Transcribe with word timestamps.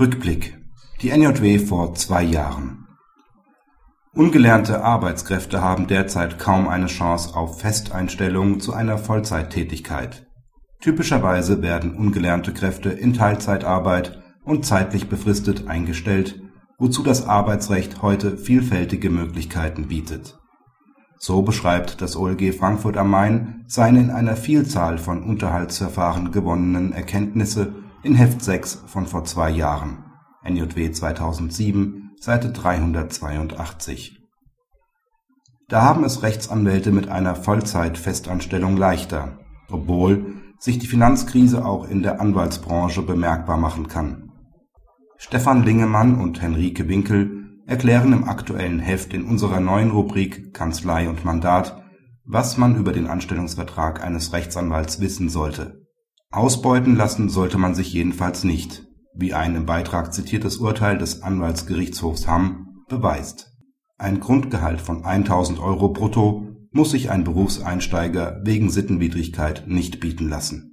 Rückblick 0.00 0.56
Die 1.02 1.10
NJW 1.10 1.58
vor 1.58 1.92
zwei 1.96 2.22
Jahren 2.22 2.86
Ungelernte 4.14 4.84
Arbeitskräfte 4.84 5.60
haben 5.60 5.88
derzeit 5.88 6.38
kaum 6.38 6.68
eine 6.68 6.86
Chance 6.86 7.34
auf 7.34 7.60
Festeinstellung 7.60 8.60
zu 8.60 8.72
einer 8.74 8.96
Vollzeittätigkeit. 8.96 10.28
Typischerweise 10.80 11.62
werden 11.62 11.96
ungelernte 11.96 12.52
Kräfte 12.52 12.90
in 12.90 13.12
Teilzeitarbeit 13.12 14.22
und 14.44 14.64
zeitlich 14.64 15.08
befristet 15.08 15.66
eingestellt, 15.66 16.42
wozu 16.78 17.02
das 17.02 17.26
Arbeitsrecht 17.26 18.00
heute 18.00 18.36
vielfältige 18.36 19.10
Möglichkeiten 19.10 19.88
bietet. 19.88 20.38
So 21.16 21.42
beschreibt 21.42 22.00
das 22.00 22.14
OLG 22.14 22.54
Frankfurt 22.54 22.96
am 22.96 23.10
Main 23.10 23.64
seine 23.66 23.98
in 23.98 24.10
einer 24.10 24.36
Vielzahl 24.36 24.98
von 24.98 25.24
Unterhaltsverfahren 25.24 26.30
gewonnenen 26.30 26.92
Erkenntnisse 26.92 27.74
in 28.02 28.14
Heft 28.14 28.42
6 28.42 28.84
von 28.86 29.06
vor 29.06 29.24
zwei 29.24 29.50
Jahren 29.50 30.04
(NJW 30.44 30.92
2007, 30.92 32.12
Seite 32.20 32.52
382). 32.52 34.20
Da 35.68 35.82
haben 35.82 36.04
es 36.04 36.22
Rechtsanwälte 36.22 36.92
mit 36.92 37.08
einer 37.08 37.34
Vollzeit-Festanstellung 37.34 38.76
leichter, 38.76 39.38
obwohl 39.68 40.36
sich 40.60 40.78
die 40.78 40.86
Finanzkrise 40.86 41.64
auch 41.64 41.88
in 41.88 42.02
der 42.02 42.20
Anwaltsbranche 42.20 43.02
bemerkbar 43.02 43.58
machen 43.58 43.88
kann. 43.88 44.30
Stefan 45.16 45.64
Lingemann 45.64 46.20
und 46.20 46.40
Henrike 46.40 46.88
Winkel 46.88 47.58
erklären 47.66 48.12
im 48.12 48.28
aktuellen 48.28 48.78
Heft 48.78 49.12
in 49.12 49.24
unserer 49.24 49.58
neuen 49.58 49.90
Rubrik 49.90 50.54
Kanzlei 50.54 51.08
und 51.08 51.24
Mandat, 51.24 51.82
was 52.24 52.56
man 52.56 52.76
über 52.76 52.92
den 52.92 53.08
Anstellungsvertrag 53.08 54.02
eines 54.04 54.32
Rechtsanwalts 54.32 55.00
wissen 55.00 55.28
sollte. 55.28 55.87
Ausbeuten 56.38 56.94
lassen 56.94 57.28
sollte 57.28 57.58
man 57.58 57.74
sich 57.74 57.92
jedenfalls 57.92 58.44
nicht, 58.44 58.86
wie 59.12 59.34
ein 59.34 59.56
im 59.56 59.66
Beitrag 59.66 60.14
zitiertes 60.14 60.58
Urteil 60.58 60.96
des 60.96 61.24
Anwaltsgerichtshofs 61.24 62.28
Hamm 62.28 62.84
beweist. 62.88 63.50
Ein 63.96 64.20
Grundgehalt 64.20 64.80
von 64.80 65.04
1000 65.04 65.58
Euro 65.58 65.88
brutto 65.88 66.46
muss 66.70 66.92
sich 66.92 67.10
ein 67.10 67.24
Berufseinsteiger 67.24 68.40
wegen 68.44 68.70
Sittenwidrigkeit 68.70 69.64
nicht 69.66 69.98
bieten 69.98 70.28
lassen 70.28 70.68